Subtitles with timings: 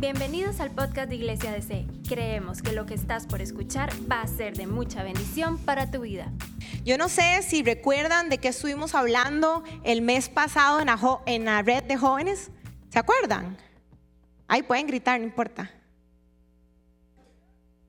[0.00, 1.84] Bienvenidos al podcast de Iglesia DC.
[2.08, 6.02] Creemos que lo que estás por escuchar va a ser de mucha bendición para tu
[6.02, 6.30] vida.
[6.84, 11.44] Yo no sé si recuerdan de qué estuvimos hablando el mes pasado en la, en
[11.46, 12.52] la red de jóvenes.
[12.90, 13.58] ¿Se acuerdan?
[14.46, 15.68] Ahí pueden gritar, no importa.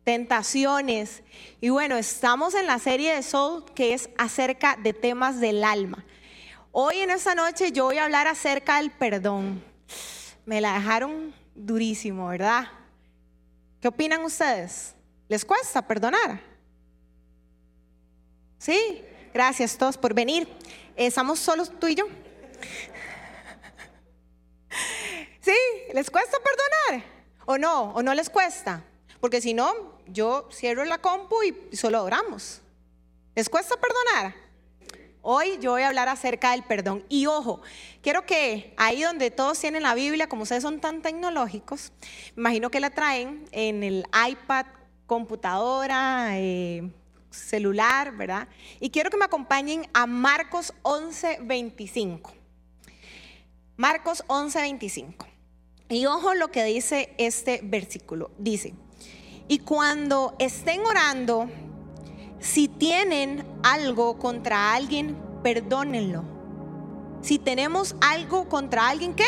[0.03, 1.21] Tentaciones.
[1.61, 6.03] Y bueno, estamos en la serie de Soul que es acerca de temas del alma.
[6.71, 9.63] Hoy en esta noche yo voy a hablar acerca del perdón.
[10.47, 12.67] Me la dejaron durísimo, ¿verdad?
[13.81, 14.95] ¿Qué opinan ustedes?
[15.27, 16.41] ¿Les cuesta perdonar?
[18.57, 19.03] Sí,
[19.33, 20.47] gracias todos por venir.
[20.95, 22.05] ¿Estamos solos tú y yo?
[25.41, 25.55] Sí,
[25.93, 27.09] ¿les cuesta perdonar?
[27.45, 27.93] ¿O no?
[27.93, 28.83] ¿O no les cuesta?
[29.19, 32.61] Porque si no, yo cierro la compu y solo oramos.
[33.33, 34.35] ¿Les cuesta perdonar?
[35.31, 37.05] Hoy yo voy a hablar acerca del perdón.
[37.07, 37.61] Y ojo,
[38.01, 41.91] quiero que ahí donde todos tienen la Biblia, como ustedes son tan tecnológicos,
[42.35, 44.65] me imagino que la traen en el iPad,
[45.05, 46.91] computadora, eh,
[47.29, 48.47] celular, ¿verdad?
[48.79, 52.33] Y quiero que me acompañen a Marcos 11, 25.
[53.77, 55.27] Marcos 11, 25.
[55.89, 58.31] Y ojo lo que dice este versículo.
[58.39, 58.73] Dice,
[59.47, 61.47] y cuando estén orando,
[62.39, 66.23] si tienen algo contra alguien, perdónenlo.
[67.21, 69.25] Si tenemos algo contra alguien, ¿qué?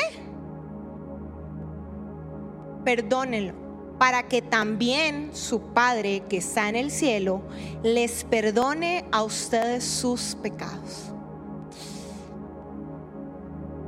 [2.86, 3.54] Perdónenlo.
[4.00, 7.42] Para que también su Padre que está en el cielo
[7.84, 11.12] les perdone a ustedes sus pecados.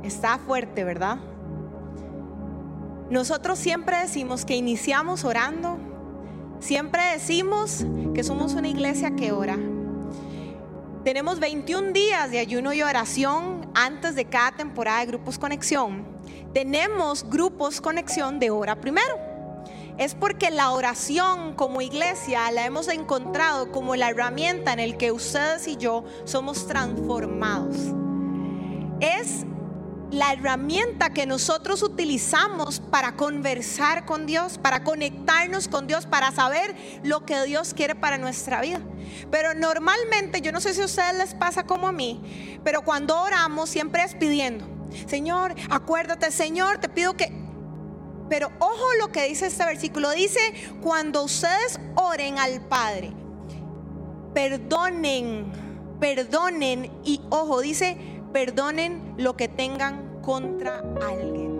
[0.04, 1.18] Está fuerte, ¿verdad?
[3.10, 5.78] Nosotros siempre decimos que iniciamos orando,
[6.60, 9.58] siempre decimos que somos una iglesia que ora.
[11.04, 16.06] Tenemos 21 días de ayuno y oración antes de cada temporada de Grupos Conexión.
[16.54, 19.18] Tenemos Grupos Conexión de hora primero.
[19.98, 25.12] Es porque la oración como iglesia la hemos encontrado como la herramienta en el que
[25.12, 27.76] ustedes y yo somos transformados.
[29.00, 29.44] Es
[30.14, 36.74] la herramienta que nosotros utilizamos para conversar con Dios, para conectarnos con Dios, para saber
[37.02, 38.80] lo que Dios quiere para nuestra vida.
[39.30, 43.20] Pero normalmente, yo no sé si a ustedes les pasa como a mí, pero cuando
[43.20, 44.66] oramos siempre es pidiendo,
[45.06, 47.44] Señor, acuérdate, Señor, te pido que...
[48.30, 50.40] Pero ojo lo que dice este versículo, dice,
[50.80, 53.12] cuando ustedes oren al Padre,
[54.32, 55.52] perdonen,
[56.00, 57.98] perdonen y ojo, dice,
[58.32, 61.54] perdonen lo que tengan contra alguien.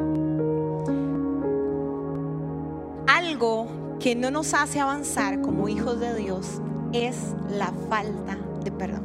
[3.06, 3.69] Algo
[4.00, 6.60] que no nos hace avanzar como hijos de Dios
[6.92, 9.04] es la falta de perdón.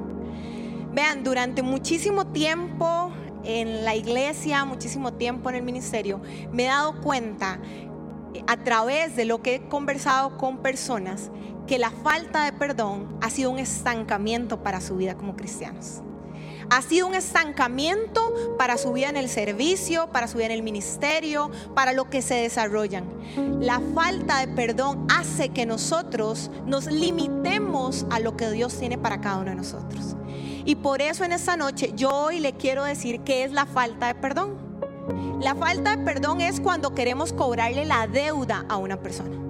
[0.93, 3.11] Vean, durante muchísimo tiempo
[3.43, 6.21] en la iglesia, muchísimo tiempo en el ministerio,
[6.51, 7.59] me he dado cuenta
[8.33, 11.31] eh, a través de lo que he conversado con personas
[11.67, 16.01] que la falta de perdón ha sido un estancamiento para su vida como cristianos.
[16.71, 20.63] Ha sido un estancamiento para su vida en el servicio, para su vida en el
[20.63, 23.05] ministerio, para lo que se desarrollan.
[23.59, 29.19] La falta de perdón hace que nosotros nos limitemos a lo que Dios tiene para
[29.19, 30.15] cada uno de nosotros.
[30.65, 34.07] Y por eso en esta noche yo hoy le quiero decir qué es la falta
[34.07, 34.57] de perdón.
[35.41, 39.48] La falta de perdón es cuando queremos cobrarle la deuda a una persona.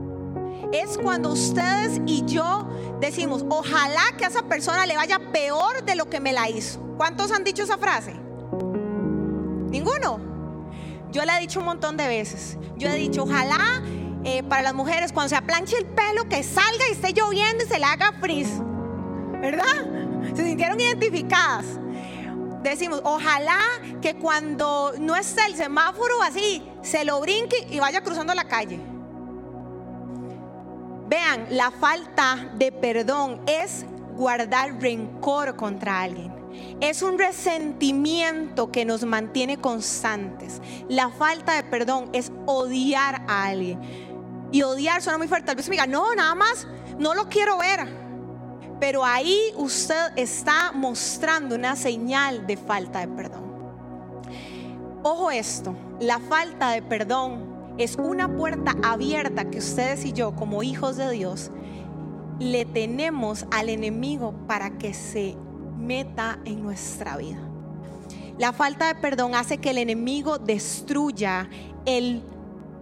[0.72, 2.68] Es cuando ustedes y yo
[3.00, 6.80] decimos, ojalá que a esa persona le vaya peor de lo que me la hizo.
[6.98, 8.14] ¿Cuántos han dicho esa frase?
[9.70, 10.20] Ninguno.
[11.12, 12.58] Yo la he dicho un montón de veces.
[12.78, 13.82] Yo he dicho, ojalá
[14.24, 17.68] eh, para las mujeres cuando se aplanche el pelo que salga y esté lloviendo y
[17.68, 18.50] se le haga frizz.
[19.42, 20.36] ¿Verdad?
[20.36, 21.66] Se sintieron identificadas.
[22.62, 23.58] Decimos, ojalá
[24.02, 28.80] que cuando no esté el semáforo así, se lo brinque y vaya cruzando la calle.
[31.10, 33.84] Vean, la falta de perdón es
[34.16, 36.32] guardar rencor contra alguien.
[36.82, 40.62] Es un resentimiento que nos mantiene constantes.
[40.88, 43.80] La falta de perdón es odiar a alguien.
[44.52, 45.48] Y odiar suena muy fuerte.
[45.48, 46.68] Tal me diga, no, nada más,
[47.00, 47.88] no lo quiero ver.
[48.80, 53.50] Pero ahí usted está mostrando una señal de falta de perdón.
[55.02, 57.49] Ojo esto, la falta de perdón
[57.80, 61.50] es una puerta abierta que ustedes y yo como hijos de Dios
[62.38, 65.38] le tenemos al enemigo para que se
[65.78, 67.40] meta en nuestra vida.
[68.38, 71.50] La falta de perdón hace que el enemigo destruya
[71.86, 72.22] el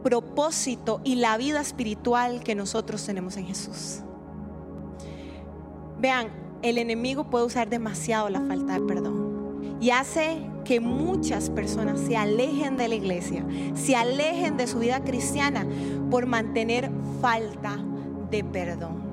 [0.04, 4.00] propósito y la vida espiritual que nosotros tenemos en Jesús.
[6.00, 6.30] Vean,
[6.64, 9.37] el enemigo puede usar demasiado la falta de perdón.
[9.80, 15.04] Y hace que muchas personas se alejen de la iglesia, se alejen de su vida
[15.04, 15.66] cristiana
[16.10, 16.92] por mantener
[17.22, 17.78] falta
[18.30, 19.08] de perdón.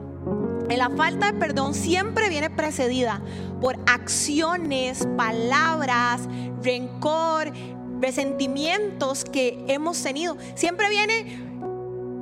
[0.71, 3.21] Y la falta de perdón siempre viene precedida
[3.61, 6.23] por acciones, palabras,
[6.63, 7.53] rencor,
[8.01, 10.37] resentimientos que hemos tenido.
[10.55, 11.39] Siempre viene,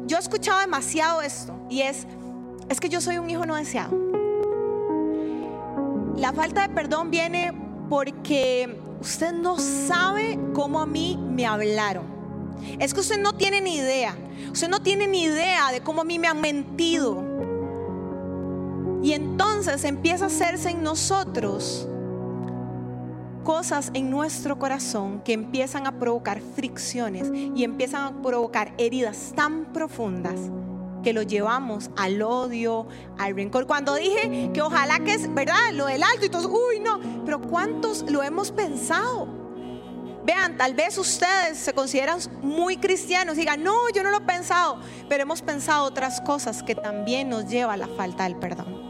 [0.07, 2.07] yo he escuchado demasiado esto y es,
[2.69, 3.97] es que yo soy un hijo no deseado.
[6.17, 7.53] La falta de perdón viene
[7.93, 12.07] porque usted no sabe cómo a mí me hablaron.
[12.79, 14.17] Es que usted no tiene ni idea.
[14.51, 17.23] Usted no tiene ni idea de cómo a mí me han mentido.
[19.03, 21.87] Y entonces empieza a hacerse en nosotros
[23.45, 29.67] cosas en nuestro corazón que empiezan a provocar fricciones y empiezan a provocar heridas tan
[29.67, 30.41] profundas
[31.03, 32.87] que lo llevamos al odio,
[33.19, 33.67] al rencor.
[33.67, 35.73] Cuando dije que ojalá que es, ¿verdad?
[35.73, 39.29] Lo del alto y todos, uy, no, pero ¿cuántos lo hemos pensado?
[40.25, 44.21] Vean, tal vez ustedes se consideran muy cristianos y digan, no, yo no lo he
[44.21, 44.79] pensado,
[45.09, 48.81] pero hemos pensado otras cosas que también nos lleva a la falta del perdón.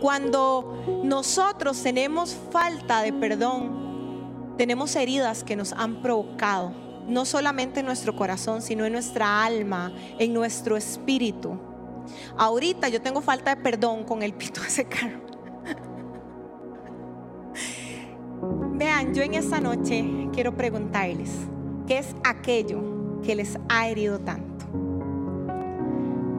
[0.00, 6.72] Cuando nosotros tenemos falta de perdón, tenemos heridas que nos han provocado
[7.10, 11.58] no solamente en nuestro corazón, sino en nuestra alma, en nuestro espíritu.
[12.36, 14.86] Ahorita yo tengo falta de perdón con el pito de ese.
[18.74, 21.30] Vean, yo en esta noche quiero preguntarles,
[21.86, 24.66] ¿qué es aquello que les ha herido tanto?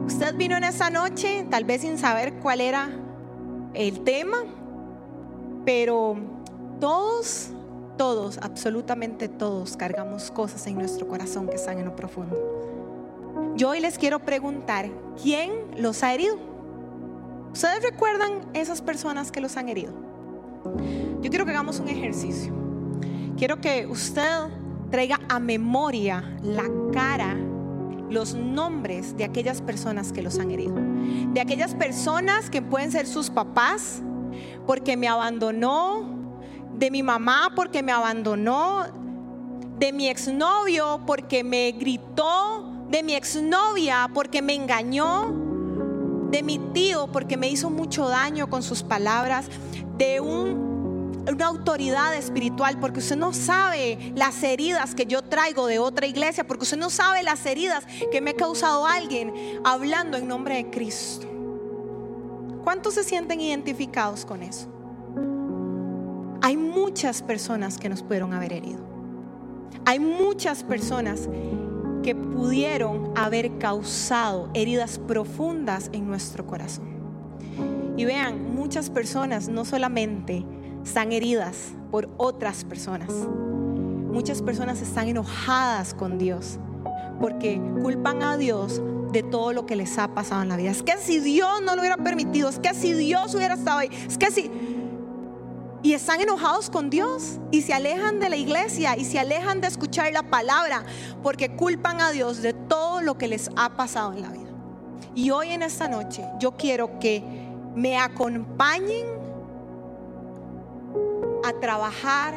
[0.06, 2.90] Usted vino en esa noche tal vez sin saber cuál era
[3.74, 4.38] el tema,
[5.64, 6.16] pero
[6.80, 7.50] todos
[7.96, 12.36] todos, absolutamente todos, cargamos cosas en nuestro corazón que están en lo profundo.
[13.56, 14.88] Yo hoy les quiero preguntar,
[15.22, 16.36] ¿quién los ha herido?
[17.52, 19.92] ¿Ustedes recuerdan esas personas que los han herido?
[21.20, 22.52] Yo quiero que hagamos un ejercicio.
[23.36, 24.48] Quiero que usted
[24.90, 27.36] traiga a memoria la cara,
[28.08, 30.74] los nombres de aquellas personas que los han herido.
[31.32, 34.02] De aquellas personas que pueden ser sus papás,
[34.66, 36.11] porque me abandonó,
[36.82, 38.82] de mi mamá porque me abandonó,
[39.78, 45.32] de mi exnovio porque me gritó, de mi exnovia porque me engañó,
[46.32, 49.46] de mi tío porque me hizo mucho daño con sus palabras,
[49.96, 56.08] de una autoridad espiritual, porque usted no sabe las heridas que yo traigo de otra
[56.08, 59.32] iglesia, porque usted no sabe las heridas que me ha causado alguien
[59.62, 61.28] hablando en nombre de Cristo.
[62.64, 64.71] ¿Cuántos se sienten identificados con eso?
[66.44, 68.80] Hay muchas personas que nos pudieron haber herido.
[69.84, 71.28] Hay muchas personas
[72.02, 76.88] que pudieron haber causado heridas profundas en nuestro corazón.
[77.96, 80.44] Y vean, muchas personas no solamente
[80.84, 86.58] están heridas por otras personas, muchas personas están enojadas con Dios
[87.20, 90.70] porque culpan a Dios de todo lo que les ha pasado en la vida.
[90.70, 93.90] Es que si Dios no lo hubiera permitido, es que si Dios hubiera estado ahí,
[94.08, 94.50] es que si
[95.82, 99.68] y están enojados con Dios y se alejan de la iglesia y se alejan de
[99.68, 100.84] escuchar la palabra
[101.22, 104.50] porque culpan a Dios de todo lo que les ha pasado en la vida.
[105.14, 107.22] Y hoy en esta noche yo quiero que
[107.74, 109.06] me acompañen
[111.44, 112.34] a trabajar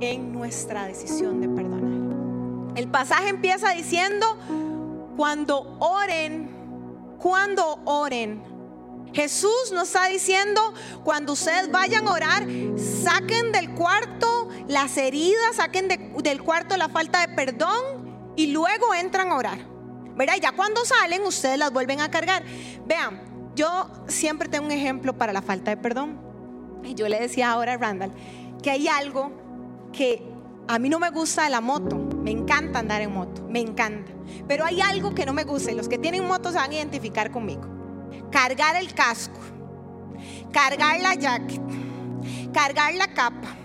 [0.00, 2.76] en nuestra decisión de perdonar.
[2.76, 4.26] El pasaje empieza diciendo,
[5.16, 6.48] cuando oren,
[7.18, 8.42] cuando oren,
[9.12, 10.60] Jesús nos está diciendo,
[11.04, 17.26] cuando ustedes vayan a orar, saquen del cuarto las heridas, saquen del cuarto la falta
[17.26, 19.58] de perdón y luego entran a orar.
[20.14, 20.34] ¿Verdad?
[20.40, 22.44] Ya cuando salen, ustedes las vuelven a cargar.
[22.86, 26.20] Vean, yo siempre tengo un ejemplo para la falta de perdón.
[26.84, 28.12] Y yo le decía ahora a Randall
[28.62, 29.32] que hay algo
[29.92, 30.22] que
[30.68, 31.96] a mí no me gusta de la moto.
[31.96, 34.12] Me encanta andar en moto, me encanta.
[34.46, 36.74] Pero hay algo que no me gusta y los que tienen moto se van a
[36.74, 37.79] identificar conmigo
[38.30, 39.40] cargar el casco,
[40.52, 41.60] cargar la jacket,
[42.52, 43.56] cargar la capa,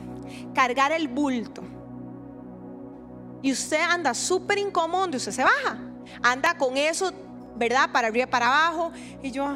[0.54, 1.64] cargar el bulto.
[3.42, 5.78] Y usted anda súper incómodo donde usted se baja.
[6.24, 7.12] Anda con eso,
[7.56, 7.92] ¿verdad?
[7.92, 8.92] Para arriba, para abajo.
[9.22, 9.56] Y yo,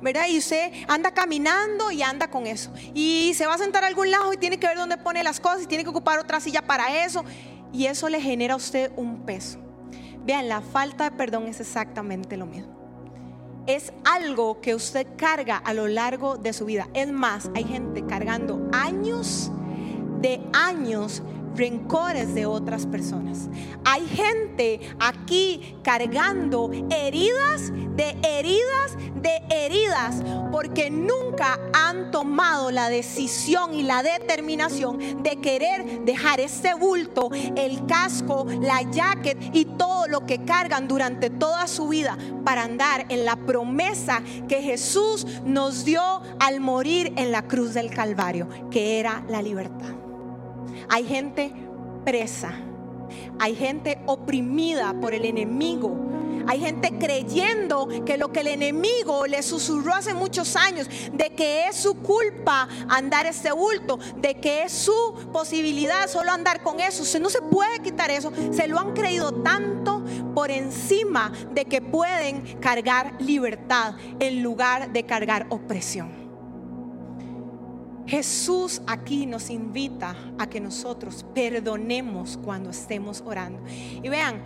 [0.00, 0.26] ¿verdad?
[0.28, 2.72] Y usted anda caminando y anda con eso.
[2.94, 5.38] Y se va a sentar a algún lado y tiene que ver dónde pone las
[5.38, 7.22] cosas y tiene que ocupar otra silla para eso.
[7.72, 9.58] Y eso le genera a usted un peso.
[10.24, 12.79] Vean, la falta de perdón es exactamente lo mismo
[13.74, 16.88] es algo que usted carga a lo largo de su vida.
[16.94, 19.50] Es más, hay gente cargando años
[20.20, 21.22] de años
[21.54, 23.48] rencores de otras personas.
[23.84, 33.74] Hay gente aquí cargando heridas de heridas de heridas porque nunca han tomado la decisión
[33.74, 40.26] y la determinación de querer dejar este bulto, el casco, la jacket y todo lo
[40.26, 46.22] que cargan durante toda su vida para andar en la promesa que Jesús nos dio
[46.38, 50.09] al morir en la cruz del Calvario, que era la libertad.
[50.90, 51.52] Hay gente
[52.04, 52.52] presa.
[53.38, 55.96] Hay gente oprimida por el enemigo.
[56.48, 61.68] Hay gente creyendo que lo que el enemigo le susurró hace muchos años, de que
[61.68, 67.04] es su culpa andar este bulto, de que es su posibilidad solo andar con eso.
[67.04, 68.32] Se no se puede quitar eso.
[68.50, 70.02] Se lo han creído tanto
[70.34, 76.19] por encima de que pueden cargar libertad en lugar de cargar opresión.
[78.10, 83.62] Jesús aquí nos invita a que nosotros perdonemos cuando estemos orando.
[84.02, 84.42] Y vean,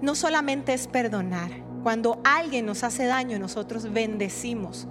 [0.00, 1.50] no solamente es perdonar.
[1.82, 4.86] Cuando alguien nos hace daño, nosotros bendecimos.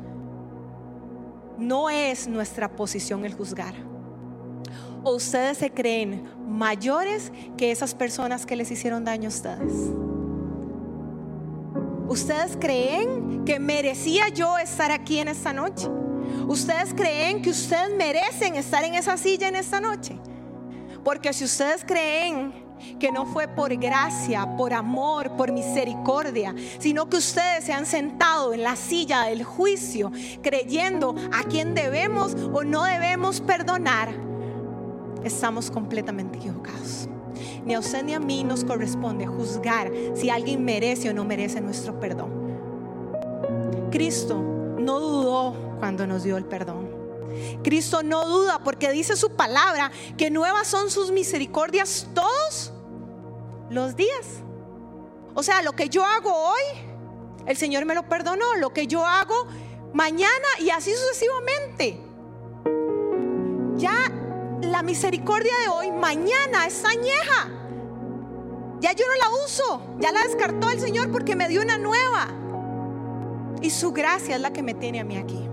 [1.58, 3.76] No es nuestra posición el juzgar.
[5.06, 9.74] ¿O ustedes se creen mayores que esas personas que les hicieron daño a ustedes?
[12.10, 15.88] ¿Ustedes creen que merecía yo estar aquí en esta noche?
[16.48, 20.18] ¿Ustedes creen que ustedes merecen estar en esa silla en esta noche?
[21.04, 22.54] Porque si ustedes creen
[23.00, 28.54] que no fue por gracia, por amor, por misericordia, sino que ustedes se han sentado
[28.54, 30.12] en la silla del juicio
[30.42, 34.10] creyendo a quién debemos o no debemos perdonar,
[35.24, 37.08] estamos completamente equivocados.
[37.66, 41.62] Ni a usted ni a mí nos corresponde juzgar si alguien merece o no merece
[41.62, 42.32] nuestro perdón.
[43.92, 46.90] Cristo no dudó cuando nos dio el perdón.
[47.64, 52.74] Cristo no duda porque dice su palabra que nuevas son sus misericordias todos
[53.70, 54.44] los días.
[55.34, 56.62] O sea, lo que yo hago hoy,
[57.46, 58.56] el Señor me lo perdonó.
[58.56, 59.48] Lo que yo hago
[59.94, 62.02] mañana y así sucesivamente.
[63.76, 64.12] Ya
[64.62, 67.50] la misericordia de hoy, mañana es añeja.
[68.80, 72.28] Ya yo no la uso, ya la descartó el Señor porque me dio una nueva.
[73.62, 75.48] Y su gracia es la que me tiene a mí aquí.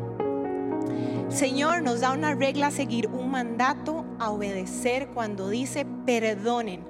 [1.28, 6.86] Señor nos da una regla a seguir, un mandato a obedecer cuando dice perdonen,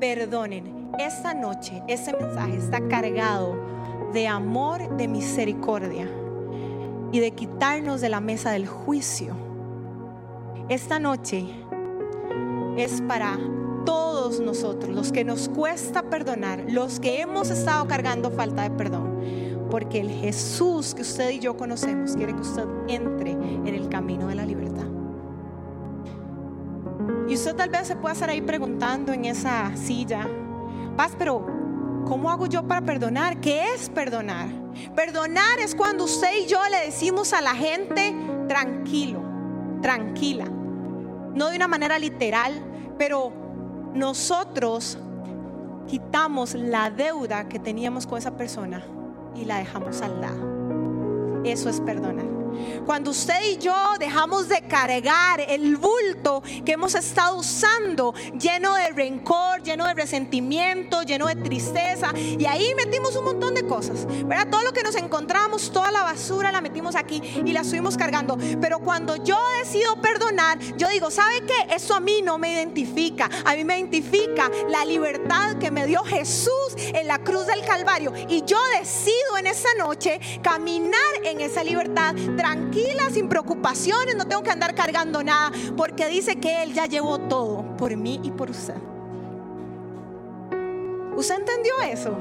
[0.00, 0.92] perdonen.
[0.98, 3.54] Esta noche, ese mensaje está cargado
[4.14, 6.08] de amor, de misericordia
[7.12, 9.36] y de quitarnos de la mesa del juicio.
[10.70, 11.44] Esta noche
[12.78, 13.38] es para
[13.84, 19.13] todos nosotros, los que nos cuesta perdonar, los que hemos estado cargando falta de perdón
[19.70, 24.28] porque el Jesús que usted y yo conocemos quiere que usted entre en el camino
[24.28, 24.84] de la libertad.
[27.28, 30.28] Y usted tal vez se pueda estar ahí preguntando en esa silla,
[30.96, 31.44] paz, pero
[32.06, 33.40] ¿cómo hago yo para perdonar?
[33.40, 34.48] ¿Qué es perdonar?
[34.94, 38.14] Perdonar es cuando usted y yo le decimos a la gente
[38.48, 39.22] tranquilo,
[39.80, 40.44] tranquila.
[40.44, 42.52] No de una manera literal,
[42.98, 43.32] pero
[43.94, 44.98] nosotros
[45.86, 48.84] quitamos la deuda que teníamos con esa persona
[49.34, 51.42] y la dejamos al lado.
[51.44, 52.43] Eso es perdonar.
[52.86, 58.90] Cuando usted y yo dejamos de cargar el bulto que hemos estado usando, lleno de
[58.90, 64.48] rencor, lleno de resentimiento, lleno de tristeza, y ahí metimos un montón de cosas, ¿verdad?
[64.50, 68.36] Todo lo que nos encontramos, toda la basura la metimos aquí y la subimos cargando.
[68.60, 71.74] Pero cuando yo decido perdonar, yo digo, ¿sabe qué?
[71.74, 73.28] Eso a mí no me identifica.
[73.44, 78.12] A mí me identifica la libertad que me dio Jesús en la cruz del Calvario.
[78.28, 84.42] Y yo decido en esa noche caminar en esa libertad tranquila, sin preocupaciones, no tengo
[84.42, 88.50] que andar cargando nada, porque dice que Él ya llevó todo por mí y por
[88.50, 88.74] usted.
[91.16, 92.14] ¿Usted entendió eso?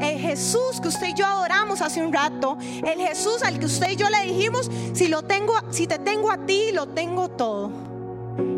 [0.00, 3.90] El Jesús que usted y yo adoramos hace un rato, el Jesús al que usted
[3.90, 7.70] y yo le dijimos, si lo tengo, si te tengo a ti, lo tengo todo.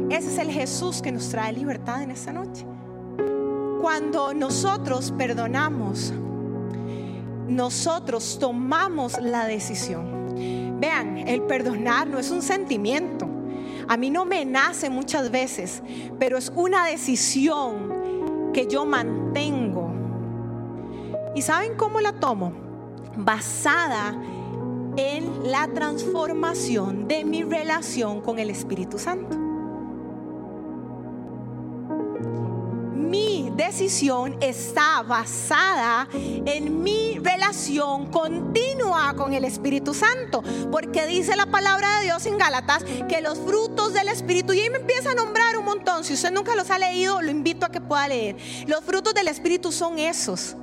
[0.09, 2.64] Ese es el Jesús que nos trae libertad en esta noche.
[3.83, 6.12] Cuando nosotros perdonamos,
[7.49, 10.15] nosotros tomamos la decisión
[10.78, 13.28] Vean, el perdonar no es un sentimiento.
[13.88, 15.83] A mí no me nace muchas veces,
[16.18, 19.92] pero es una decisión que yo mantengo.
[21.35, 22.52] ¿Y saben cómo la tomo?
[23.16, 24.14] Basada
[24.97, 29.46] en la transformación de mi relación con el Espíritu Santo.
[33.06, 40.42] Mi decisión está basada en mi relación continua con el Espíritu Santo.
[40.72, 44.70] Porque dice la palabra de Dios en Gálatas que los frutos del Espíritu, y ahí
[44.70, 47.70] me empieza a nombrar un montón, si usted nunca los ha leído, lo invito a
[47.70, 48.36] que pueda leer.
[48.66, 50.56] Los frutos del Espíritu son esos.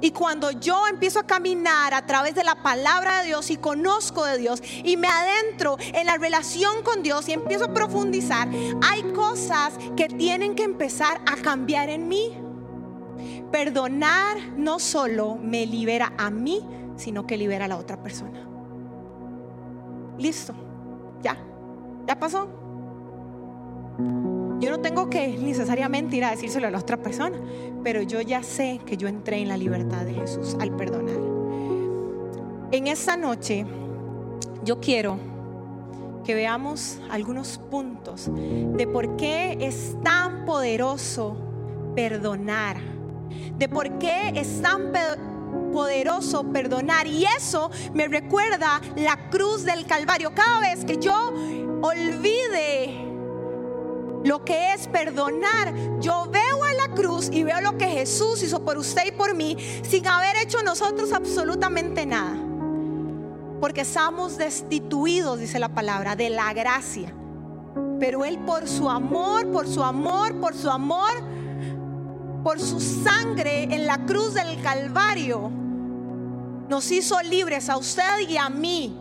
[0.00, 4.24] Y cuando yo empiezo a caminar a través de la palabra de Dios y conozco
[4.24, 8.48] de Dios y me adentro en la relación con Dios y empiezo a profundizar,
[8.82, 12.36] hay cosas que tienen que empezar a cambiar en mí.
[13.50, 16.64] Perdonar no solo me libera a mí,
[16.96, 18.46] sino que libera a la otra persona.
[20.18, 20.54] Listo,
[21.22, 21.36] ya,
[22.06, 22.48] ya pasó.
[24.60, 27.38] Yo no tengo que necesariamente ir a decírselo a la otra persona,
[27.84, 31.16] pero yo ya sé que yo entré en la libertad de Jesús al perdonar.
[32.72, 33.64] En esta noche
[34.64, 35.18] yo quiero
[36.24, 41.36] que veamos algunos puntos de por qué es tan poderoso
[41.94, 42.76] perdonar,
[43.56, 44.92] de por qué es tan
[45.72, 47.06] poderoso perdonar.
[47.06, 50.34] Y eso me recuerda la cruz del Calvario.
[50.34, 51.32] Cada vez que yo
[51.80, 53.07] olvide
[54.24, 55.74] lo que es perdonar.
[56.00, 59.34] Yo veo a la cruz y veo lo que Jesús hizo por usted y por
[59.34, 62.36] mí sin haber hecho nosotros absolutamente nada.
[63.60, 67.12] Porque estamos destituidos, dice la palabra, de la gracia.
[67.98, 71.10] Pero Él por su amor, por su amor, por su amor,
[72.44, 75.50] por su sangre en la cruz del Calvario,
[76.68, 78.96] nos hizo libres a usted y a mí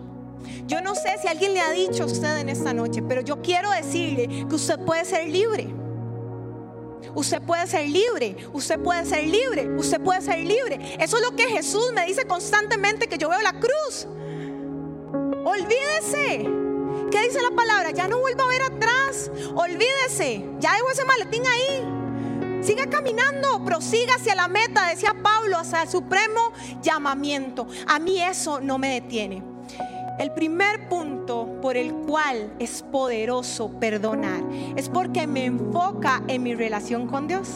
[0.65, 3.41] yo no sé si alguien le ha dicho a usted en esta noche, pero yo
[3.41, 5.67] quiero decirle que usted puede ser libre.
[7.15, 10.97] Usted puede ser libre, usted puede ser libre, usted puede ser libre.
[10.99, 14.07] Eso es lo que Jesús me dice constantemente que yo veo la cruz.
[15.45, 16.47] Olvídese.
[17.11, 17.91] ¿Qué dice la palabra?
[17.91, 19.31] Ya no vuelva a ver atrás.
[19.55, 20.45] Olvídese.
[20.59, 22.63] Ya dejo ese maletín ahí.
[22.63, 26.51] Siga caminando, prosiga hacia la meta, decía Pablo, hacia el supremo
[26.81, 27.67] llamamiento.
[27.87, 29.56] A mí eso no me detiene.
[30.19, 34.43] El primer punto por el cual es poderoso perdonar
[34.75, 37.49] es porque me enfoca en mi relación con Dios.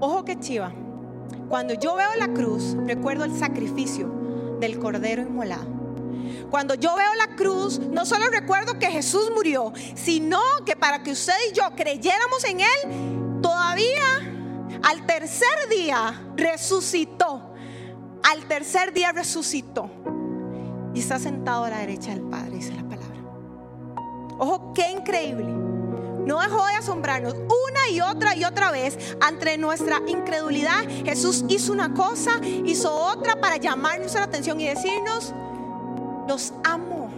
[0.00, 0.72] Ojo que chiva.
[1.48, 4.10] Cuando yo veo la cruz, recuerdo el sacrificio
[4.58, 5.76] del cordero inmolado.
[6.50, 11.12] Cuando yo veo la cruz, no solo recuerdo que Jesús murió, sino que para que
[11.12, 14.32] usted y yo creyéramos en Él, todavía
[14.82, 17.55] al tercer día resucitó
[18.30, 19.88] al tercer día resucitó
[20.94, 23.22] y está sentado a la derecha del Padre, dice la palabra.
[24.38, 25.46] Ojo, qué increíble.
[26.26, 30.82] No dejó de asombrarnos una y otra y otra vez ante nuestra incredulidad.
[31.04, 35.32] Jesús hizo una cosa, hizo otra para llamar nuestra atención y decirnos,
[36.26, 37.10] los amo,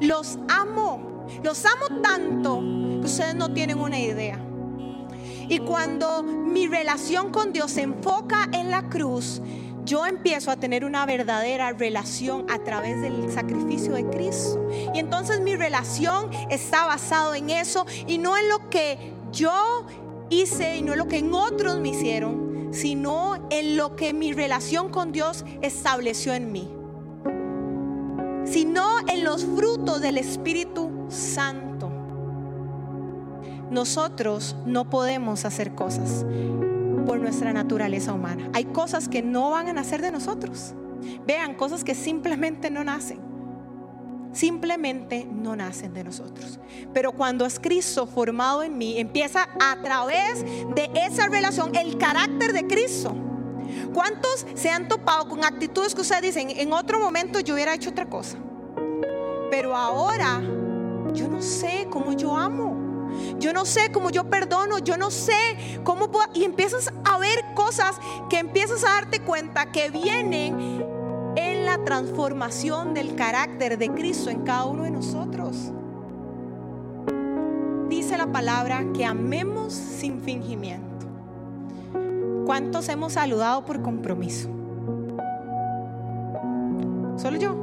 [0.00, 4.38] los amo, los amo tanto que ustedes no tienen una idea.
[5.48, 9.40] Y cuando mi relación con Dios se enfoca en la cruz,
[9.88, 14.68] yo empiezo a tener una verdadera relación a través del sacrificio de Cristo.
[14.94, 19.86] Y entonces mi relación está basado en eso y no en lo que yo
[20.28, 24.34] hice y no en lo que en otros me hicieron, sino en lo que mi
[24.34, 26.70] relación con Dios estableció en mí.
[28.44, 31.90] Sino en los frutos del Espíritu Santo.
[33.70, 36.26] Nosotros no podemos hacer cosas
[37.08, 38.50] por nuestra naturaleza humana.
[38.52, 40.74] Hay cosas que no van a nacer de nosotros.
[41.26, 43.18] Vean, cosas que simplemente no nacen.
[44.34, 46.60] Simplemente no nacen de nosotros.
[46.92, 50.44] Pero cuando es Cristo formado en mí, empieza a través
[50.74, 53.16] de esa relación el carácter de Cristo.
[53.94, 57.88] ¿Cuántos se han topado con actitudes que ustedes dicen, en otro momento yo hubiera hecho
[57.88, 58.36] otra cosa?
[59.50, 60.42] Pero ahora
[61.14, 62.87] yo no sé cómo yo amo.
[63.38, 66.26] Yo no sé cómo yo perdono, yo no sé cómo puedo...
[66.34, 67.96] Y empiezas a ver cosas
[68.28, 70.84] que empiezas a darte cuenta que vienen
[71.36, 75.72] en la transformación del carácter de Cristo en cada uno de nosotros.
[77.88, 81.06] Dice la palabra que amemos sin fingimiento.
[82.44, 84.48] ¿Cuántos hemos saludado por compromiso?
[87.16, 87.56] Solo yo.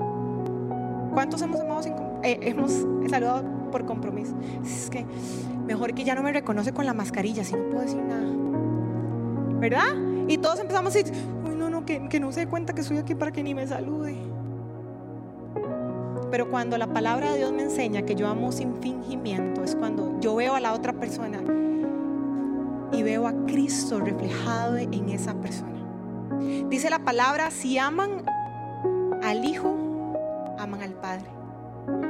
[1.14, 2.72] ¿Cuántos hemos amado sin eh, hemos
[3.10, 3.44] saludado
[3.76, 4.38] por compromiso?
[4.64, 5.06] Es que
[5.68, 8.24] mejor que ya no me reconoce con la mascarilla, si no puedo decir nada.
[9.60, 10.28] ¿Verdad?
[10.30, 11.14] Y todos empezamos a decir,
[11.46, 13.54] uy, no, no, que, que no se dé cuenta que estoy aquí para que ni
[13.54, 14.16] me salude.
[16.32, 20.22] Pero cuando la palabra de Dios me enseña que yo amo sin fingimiento, es cuando
[20.22, 21.42] yo veo a la otra persona
[22.94, 25.76] y veo a Cristo reflejado en esa persona.
[26.70, 28.24] Dice la palabra, si aman
[29.22, 29.85] al Hijo.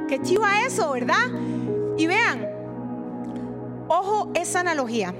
[0.07, 1.27] Qué chiva eso, ¿verdad?
[1.97, 2.55] Y vean,
[3.87, 5.13] Ojo esa analogía.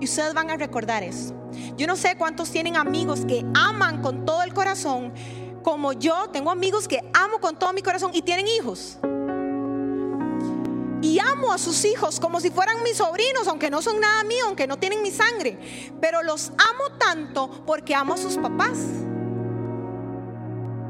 [0.00, 1.34] Y ustedes van a recordar eso.
[1.76, 5.12] Yo no sé cuántos tienen amigos que aman con todo el corazón,
[5.62, 8.98] como yo tengo amigos que amo con todo mi corazón y tienen hijos.
[11.00, 14.44] Y amo a sus hijos como si fueran mis sobrinos, aunque no son nada mío,
[14.46, 15.58] aunque no tienen mi sangre.
[16.00, 18.78] Pero los amo tanto porque amo a sus papás.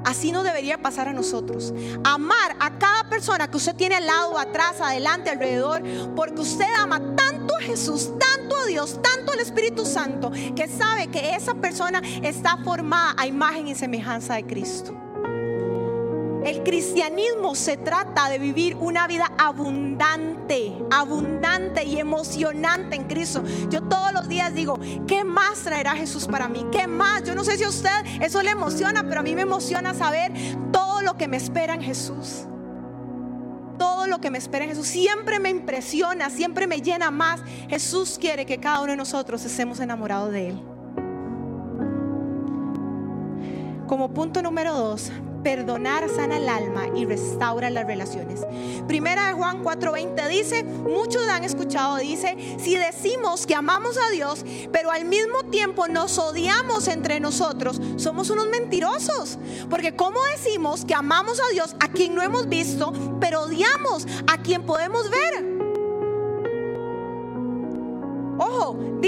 [0.04, 1.72] Así no debería pasar a nosotros.
[2.04, 5.82] Amar a cada persona que usted tiene al lado, atrás, adelante, alrededor,
[6.14, 11.08] porque usted ama tanto a Jesús, tanto a Dios, tanto al Espíritu Santo, que sabe
[11.08, 15.03] que esa persona está formada a imagen y semejanza de Cristo.
[16.44, 23.42] El cristianismo se trata de vivir una vida abundante, abundante y emocionante en Cristo.
[23.70, 26.66] Yo todos los días digo, ¿qué más traerá Jesús para mí?
[26.70, 27.24] ¿Qué más?
[27.24, 30.32] Yo no sé si a usted eso le emociona, pero a mí me emociona saber
[30.70, 32.44] todo lo que me espera en Jesús.
[33.78, 37.40] Todo lo que me espera en Jesús siempre me impresiona, siempre me llena más.
[37.70, 40.62] Jesús quiere que cada uno de nosotros estemos enamorados de Él.
[43.86, 45.10] Como punto número dos,
[45.44, 48.40] perdonar sana el alma y restaura las relaciones.
[48.88, 54.44] Primera de Juan 4:20 dice, muchos han escuchado, dice, si decimos que amamos a Dios,
[54.72, 59.38] pero al mismo tiempo nos odiamos entre nosotros, somos unos mentirosos.
[59.70, 64.38] Porque ¿cómo decimos que amamos a Dios a quien no hemos visto, pero odiamos a
[64.38, 65.53] quien podemos ver?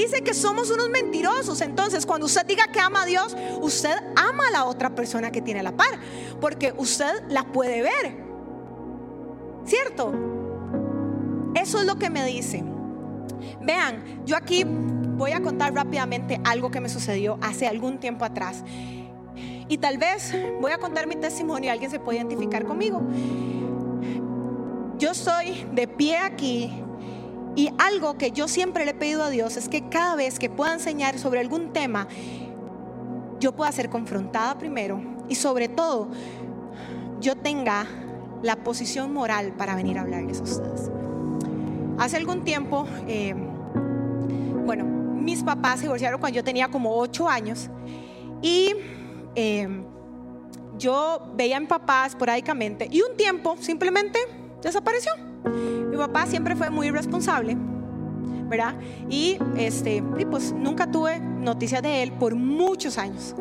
[0.07, 1.61] Dice que somos unos mentirosos.
[1.61, 5.42] Entonces, cuando usted diga que ama a Dios, usted ama a la otra persona que
[5.42, 5.99] tiene la par,
[6.40, 8.25] porque usted la puede ver.
[9.64, 10.12] ¿Cierto?
[11.55, 12.64] Eso es lo que me dice.
[13.61, 18.62] Vean, yo aquí voy a contar rápidamente algo que me sucedió hace algún tiempo atrás.
[19.69, 23.03] Y tal vez voy a contar mi testimonio alguien se puede identificar conmigo.
[24.99, 26.86] Yo estoy de pie aquí
[27.57, 30.51] y algo que yo siempre le he pedido a Dios es que cada vez que
[30.51, 32.07] pueda enseñar sobre algún tema,
[33.40, 36.09] yo pueda ser confrontada primero y sobre todo
[37.19, 37.87] yo tenga
[38.42, 40.90] la posición moral para venir a hablarles a ustedes.
[41.99, 43.35] Hace algún tiempo, eh,
[44.66, 47.71] bueno, mis papás se divorciaron cuando yo tenía como ocho años
[48.42, 48.75] y
[49.35, 49.66] eh,
[50.77, 54.19] yo veía a mi papá esporádicamente y un tiempo simplemente
[54.62, 55.12] desapareció.
[55.96, 58.74] Mi papá siempre fue muy irresponsable, ¿verdad?
[59.09, 63.35] Y este, pues nunca tuve noticias de él por muchos años.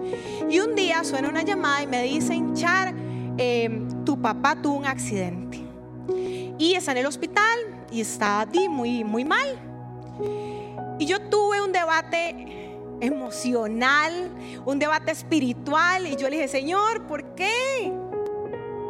[0.49, 2.95] Y un día suena una llamada y me dicen, Char,
[3.37, 5.59] em, tu papá tuvo un accidente.
[6.57, 7.59] Y está en el hospital
[7.91, 9.59] y está muy, muy mal.
[10.97, 14.31] Y yo tuve un debate emocional,
[14.65, 16.07] un debate espiritual.
[16.07, 17.91] Y yo le dije, Señor, ¿por qué?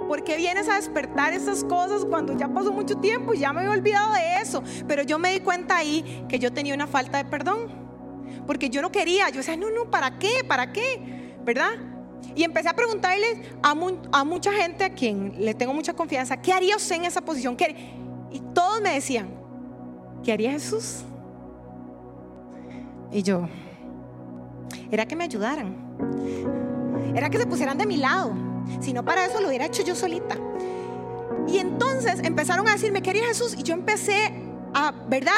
[0.07, 3.63] ¿Por qué vienes a despertar esas cosas cuando ya pasó mucho tiempo y ya me
[3.63, 4.63] he olvidado de eso?
[4.87, 7.67] Pero yo me di cuenta ahí que yo tenía una falta de perdón.
[8.45, 10.43] Porque yo no quería, yo decía, no, no, ¿para qué?
[10.47, 11.35] ¿Para qué?
[11.43, 11.71] ¿Verdad?
[12.35, 13.75] Y empecé a preguntarles a,
[14.11, 17.57] a mucha gente a quien le tengo mucha confianza, ¿qué haría usted en esa posición?
[18.31, 19.29] Y todos me decían,
[20.23, 21.03] ¿qué haría Jesús?
[23.11, 23.47] Y yo,
[24.91, 25.75] era que me ayudaran,
[27.15, 28.44] era que se pusieran de mi lado
[28.79, 30.37] si no para eso lo hubiera hecho yo solita.
[31.47, 34.33] Y entonces empezaron a decirme, quería Jesús, y yo empecé
[34.73, 35.33] a, ¿verdad?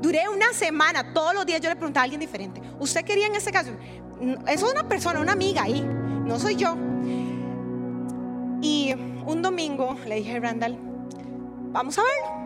[0.00, 3.34] duré una semana, todos los días yo le preguntaba a alguien diferente, ¿usted quería en
[3.34, 3.70] ese caso?
[4.48, 6.76] Eso es una persona, una amiga ahí, no soy yo.
[8.62, 8.94] Y
[9.26, 10.78] un domingo le dije a Randall,
[11.72, 12.40] vamos a verlo.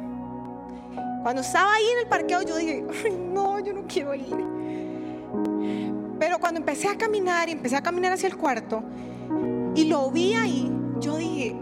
[1.23, 4.37] Cuando estaba ahí en el parqueo yo dije, no, yo no quiero ir.
[6.19, 8.83] Pero cuando empecé a caminar y empecé a caminar hacia el cuarto,
[9.75, 11.57] y lo vi ahí, yo dije,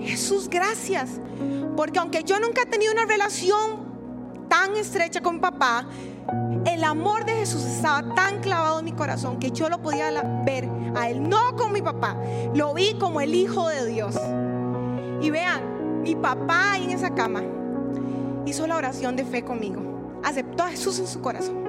[0.00, 1.20] Jesús, gracias.
[1.76, 3.84] Porque aunque yo nunca he tenido una relación
[4.48, 5.86] tan estrecha con papá,
[6.66, 10.10] el amor de Jesús estaba tan clavado en mi corazón que yo lo podía
[10.44, 12.16] ver a él, no como mi papá,
[12.54, 14.16] lo vi como el Hijo de Dios.
[15.20, 17.42] Y vean, mi papá ahí en esa cama
[18.46, 21.63] hizo la oración de fe conmigo, aceptó a Jesús en su corazón.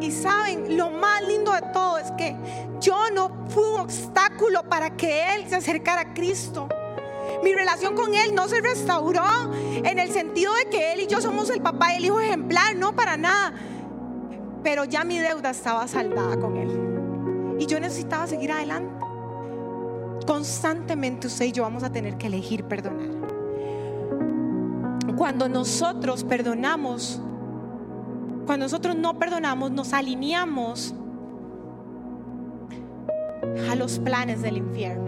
[0.00, 2.36] Y saben, lo más lindo de todo es que
[2.80, 6.68] yo no fui un obstáculo para que Él se acercara a Cristo.
[7.42, 11.20] Mi relación con Él no se restauró en el sentido de que Él y yo
[11.20, 13.54] somos el papá y el hijo ejemplar, no para nada.
[14.62, 17.56] Pero ya mi deuda estaba saldada con Él.
[17.58, 19.04] Y yo necesitaba seguir adelante.
[20.26, 23.18] Constantemente usted y yo vamos a tener que elegir perdonar.
[25.16, 27.20] Cuando nosotros perdonamos,
[28.48, 30.94] cuando nosotros no perdonamos, nos alineamos
[33.70, 35.04] a los planes del infierno.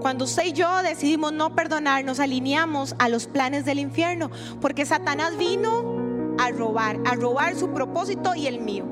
[0.00, 4.86] Cuando usted y yo decidimos no perdonar, nos alineamos a los planes del infierno, porque
[4.86, 8.84] Satanás vino a robar, a robar su propósito y el mío.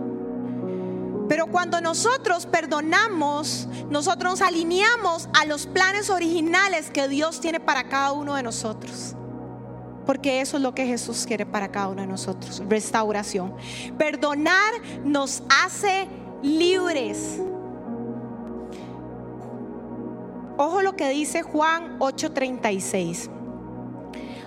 [1.28, 7.84] Pero cuando nosotros perdonamos, nosotros nos alineamos a los planes originales que Dios tiene para
[7.84, 9.14] cada uno de nosotros.
[10.06, 13.54] Porque eso es lo que Jesús quiere para cada uno de nosotros, restauración.
[13.98, 14.72] Perdonar
[15.04, 16.06] nos hace
[16.42, 17.40] libres.
[20.56, 23.28] Ojo lo que dice Juan 8:36.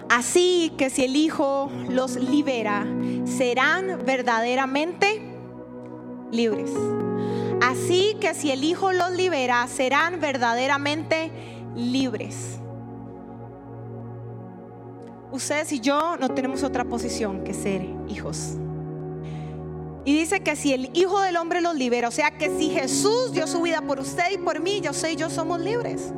[0.10, 2.88] Así que si el Hijo los libera,
[3.26, 5.22] serán verdaderamente
[6.32, 6.72] libres.
[7.62, 11.32] Así que si el Hijo los libera, serán verdaderamente
[11.76, 12.59] libres.
[15.32, 18.58] Ustedes y yo no tenemos otra posición que ser hijos.
[20.06, 23.32] Y dice que si el Hijo del Hombre los libera, o sea que si Jesús
[23.32, 26.14] dio su vida por usted y por mí, yo sé y yo somos libres.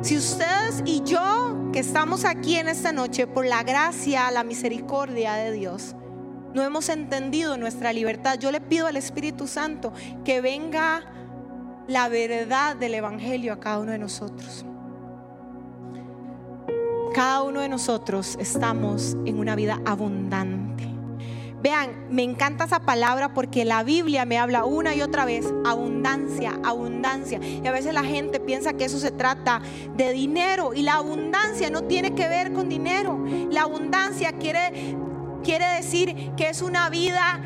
[0.00, 5.34] Si ustedes y yo que estamos aquí en esta noche por la gracia, la misericordia
[5.34, 5.94] de Dios,
[6.54, 9.92] no hemos entendido nuestra libertad, yo le pido al Espíritu Santo
[10.24, 11.04] que venga
[11.86, 14.64] la verdad del Evangelio a cada uno de nosotros.
[17.16, 20.86] Cada uno de nosotros estamos en una vida abundante.
[21.62, 26.60] Vean, me encanta esa palabra porque la Biblia me habla una y otra vez, abundancia,
[26.62, 27.40] abundancia.
[27.42, 29.62] Y a veces la gente piensa que eso se trata
[29.96, 33.18] de dinero y la abundancia no tiene que ver con dinero.
[33.50, 34.94] La abundancia quiere,
[35.42, 37.40] quiere decir que es una vida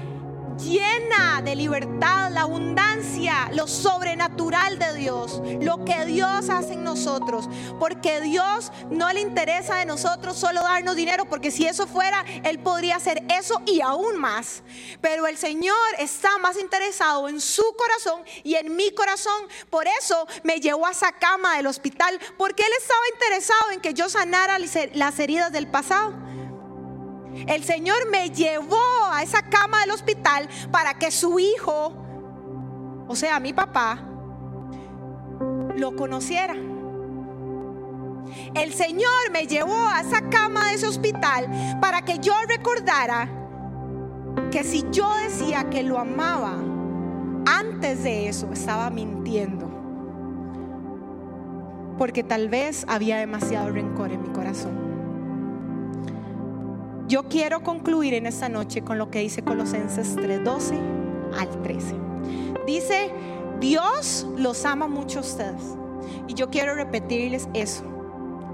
[0.61, 7.49] llena de libertad, la abundancia, lo sobrenatural de Dios, lo que Dios hace en nosotros.
[7.79, 12.59] Porque Dios no le interesa de nosotros solo darnos dinero, porque si eso fuera, Él
[12.59, 14.63] podría hacer eso y aún más.
[15.01, 19.43] Pero el Señor está más interesado en su corazón y en mi corazón.
[19.71, 23.95] Por eso me llevó a esa cama del hospital, porque Él estaba interesado en que
[23.95, 26.15] yo sanara las heridas del pasado.
[27.47, 28.77] El Señor me llevó
[29.11, 31.95] a esa cama del hospital para que su hijo,
[33.07, 34.07] o sea, mi papá,
[35.77, 36.55] lo conociera.
[38.55, 41.49] El Señor me llevó a esa cama de ese hospital
[41.81, 43.29] para que yo recordara
[44.51, 46.57] que si yo decía que lo amaba,
[47.47, 49.69] antes de eso estaba mintiendo.
[51.99, 54.90] Porque tal vez había demasiado rencor en mi corazón.
[57.11, 60.79] Yo quiero concluir en esta noche con lo que dice Colosenses 3:12
[61.37, 61.97] al 13.
[62.69, 63.11] Dice,
[63.59, 65.61] Dios los ama mucho a ustedes.
[66.29, 67.83] Y yo quiero repetirles eso.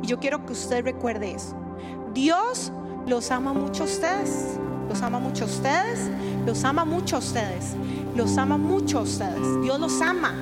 [0.02, 1.54] Y yo quiero que usted recuerde eso.
[2.14, 2.72] Dios
[3.06, 4.58] los ama mucho a ustedes.
[4.88, 6.10] Los ama mucho a ustedes.
[6.46, 7.76] Los ama mucho a ustedes.
[8.14, 9.60] Los ama mucho a ustedes.
[9.60, 10.32] Dios los ama.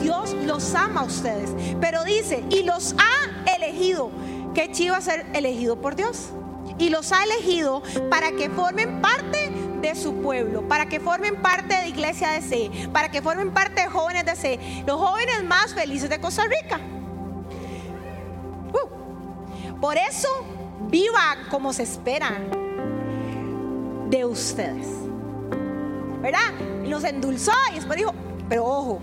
[0.00, 1.50] Dios los ama a ustedes.
[1.80, 4.12] Pero dice, y los ha elegido.
[4.54, 6.32] Qué chivo ser elegido por Dios
[6.82, 11.76] y los ha elegido para que formen parte de su pueblo, para que formen parte
[11.76, 15.74] de Iglesia de C, para que formen parte de jóvenes de C, los jóvenes más
[15.74, 16.80] felices de Costa Rica.
[18.72, 19.80] Uh.
[19.80, 20.28] por eso,
[20.88, 22.40] viva como se espera
[24.10, 24.88] de ustedes.
[26.20, 26.52] ¿Verdad?
[26.84, 28.12] Nos endulzó y después dijo,
[28.48, 29.00] pero ojo,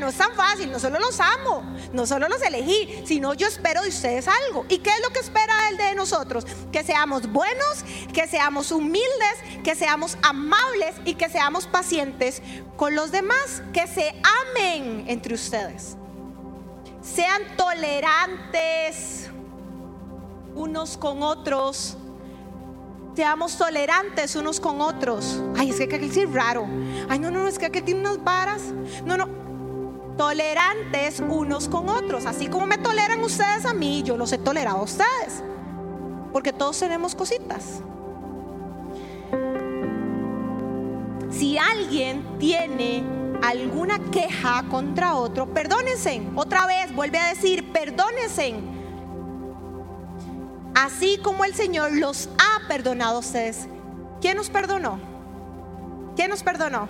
[0.00, 3.82] no es tan fácil, no solo los amo, no solo los elegí, sino yo espero
[3.82, 4.66] de ustedes algo.
[4.68, 6.46] ¿Y qué es lo que espera Él de nosotros?
[6.72, 12.42] Que seamos buenos, que seamos humildes, que seamos amables y que seamos pacientes
[12.76, 14.14] con los demás, que se
[14.56, 15.96] amen entre ustedes.
[17.02, 19.30] Sean tolerantes
[20.54, 21.96] unos con otros.
[23.14, 25.40] Seamos tolerantes unos con otros.
[25.56, 26.68] Ay, es que aquel sí es raro.
[27.08, 28.62] Ay, no, no, es que aquel tiene unas varas.
[29.04, 29.28] No, no,
[30.18, 32.26] tolerantes unos con otros.
[32.26, 35.42] Así como me toleran ustedes a mí, yo los he tolerado a ustedes.
[36.32, 37.80] Porque todos tenemos cositas.
[41.30, 43.04] Si alguien tiene
[43.42, 46.20] alguna queja contra otro, perdónense.
[46.34, 48.54] Otra vez, vuelve a decir, perdónense.
[50.74, 53.68] Así como el Señor los ha perdonado a ustedes.
[54.20, 54.98] ¿Quién nos perdonó?
[56.16, 56.88] ¿Quién nos perdonó?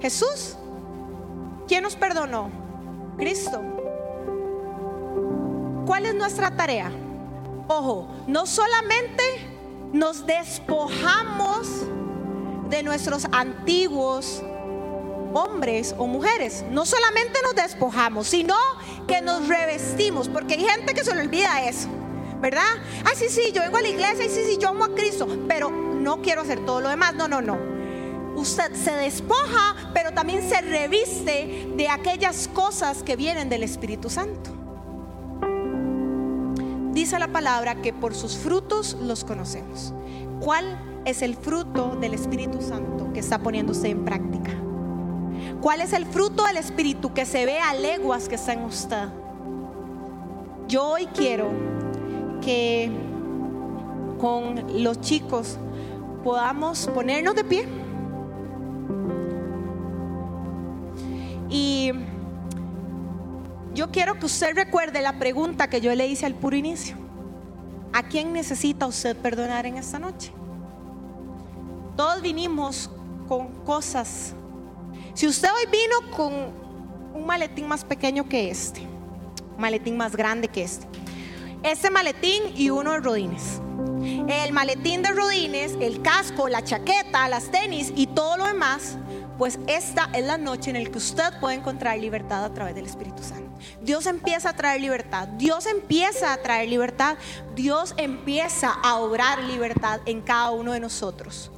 [0.00, 0.58] Jesús.
[1.66, 2.50] ¿Quién nos perdonó?
[3.16, 3.60] Cristo.
[5.86, 6.90] ¿Cuál es nuestra tarea?
[7.68, 9.22] Ojo, no solamente
[9.92, 11.68] nos despojamos
[12.68, 14.42] de nuestros antiguos
[15.34, 16.64] hombres o mujeres.
[16.70, 18.56] No solamente nos despojamos, sino
[19.06, 21.88] que nos revestimos, porque hay gente que se le olvida eso,
[22.40, 22.62] ¿verdad?
[23.04, 25.26] Ay, sí, sí, yo vengo a la iglesia y sí, sí, yo amo a Cristo,
[25.48, 27.14] pero no quiero hacer todo lo demás.
[27.14, 27.73] No, no, no.
[28.36, 34.50] Usted se despoja, pero también se reviste de aquellas cosas que vienen del Espíritu Santo.
[36.92, 39.92] Dice la palabra que por sus frutos los conocemos.
[40.40, 40.64] ¿Cuál
[41.04, 44.52] es el fruto del Espíritu Santo que está poniéndose en práctica?
[45.60, 49.08] ¿Cuál es el fruto del Espíritu que se ve a leguas que está en usted?
[50.68, 51.50] Yo hoy quiero
[52.40, 52.90] que
[54.18, 55.58] con los chicos
[56.22, 57.83] podamos ponernos de pie.
[61.54, 61.92] Y
[63.74, 66.96] yo quiero que usted recuerde la pregunta que yo le hice al puro inicio.
[67.92, 70.32] ¿A quién necesita usted perdonar en esta noche?
[71.96, 72.90] Todos vinimos
[73.28, 74.34] con cosas.
[75.14, 76.32] Si usted hoy vino con
[77.14, 80.88] un maletín más pequeño que este, un maletín más grande que este,
[81.62, 83.60] este maletín y uno de rodines.
[84.26, 88.98] El maletín de rodines, el casco, la chaqueta, las tenis y todo lo demás,
[89.38, 92.86] pues esta es la noche en la que usted puede encontrar libertad a través del
[92.86, 93.50] Espíritu Santo.
[93.82, 97.16] Dios empieza a traer libertad, Dios empieza a traer libertad,
[97.54, 101.50] Dios empieza a obrar libertad en cada uno de nosotros.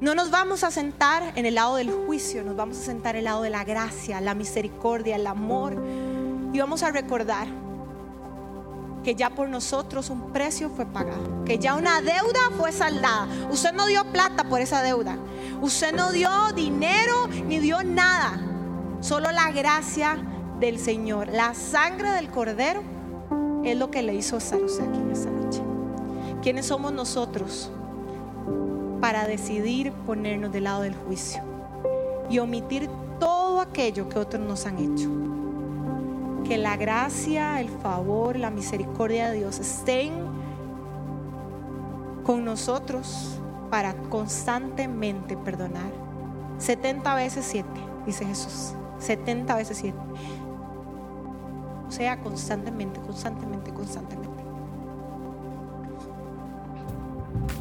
[0.00, 3.20] No nos vamos a sentar en el lado del juicio, nos vamos a sentar en
[3.20, 5.82] el lado de la gracia, la misericordia, el amor.
[6.52, 7.46] Y vamos a recordar
[9.04, 13.28] que ya por nosotros un precio fue pagado, que ya una deuda fue saldada.
[13.50, 15.16] Usted no dio plata por esa deuda,
[15.64, 18.38] usted no dio dinero ni dio nada,
[19.00, 20.18] solo la gracia
[20.60, 22.82] del Señor, la sangre del Cordero
[23.64, 25.62] es lo que le hizo estar usted aquí en esta noche.
[26.42, 27.70] ¿Quiénes somos nosotros
[29.00, 31.42] para decidir ponernos del lado del juicio
[32.28, 35.10] y omitir todo aquello que otros nos han hecho?
[36.44, 40.12] que la gracia, el favor, la misericordia de Dios estén
[42.22, 43.40] con nosotros
[43.74, 45.90] para constantemente perdonar.
[46.58, 47.68] 70 veces 7,
[48.06, 48.72] dice Jesús.
[49.00, 49.98] 70 veces 7.
[51.88, 54.44] O sea, constantemente, constantemente, constantemente.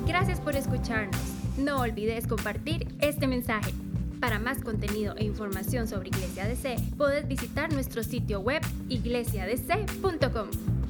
[0.05, 1.19] Gracias por escucharnos.
[1.57, 3.73] No olvides compartir este mensaje.
[4.19, 10.82] Para más contenido e información sobre Iglesia DC, puedes visitar nuestro sitio web iglesiadc.com.